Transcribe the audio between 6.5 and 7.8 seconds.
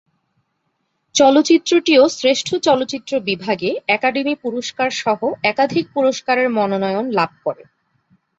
মনোনয়ন লাভ করে।